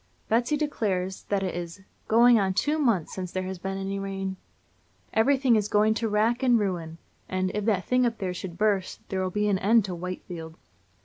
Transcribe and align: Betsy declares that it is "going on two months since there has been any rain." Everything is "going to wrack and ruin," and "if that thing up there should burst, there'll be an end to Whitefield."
Betsy 0.29 0.57
declares 0.57 1.25
that 1.25 1.43
it 1.43 1.53
is 1.53 1.81
"going 2.07 2.39
on 2.39 2.55
two 2.55 2.79
months 2.79 3.13
since 3.13 3.31
there 3.31 3.43
has 3.43 3.59
been 3.59 3.77
any 3.77 3.99
rain." 3.99 4.35
Everything 5.13 5.55
is 5.55 5.67
"going 5.67 5.93
to 5.93 6.09
wrack 6.09 6.41
and 6.41 6.57
ruin," 6.57 6.97
and 7.29 7.51
"if 7.53 7.65
that 7.65 7.85
thing 7.85 8.03
up 8.03 8.17
there 8.17 8.33
should 8.33 8.57
burst, 8.57 9.07
there'll 9.09 9.29
be 9.29 9.47
an 9.47 9.59
end 9.59 9.85
to 9.85 9.93
Whitefield." 9.93 10.57